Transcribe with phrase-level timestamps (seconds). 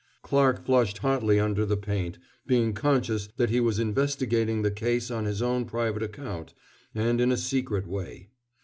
[0.23, 2.17] Clarke flushed hotly under the paint,
[2.47, 6.55] being conscious that he was investigating the case on his own private account
[6.95, 8.31] and in a secret way.